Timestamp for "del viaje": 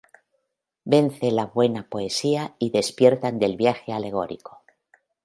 3.37-3.93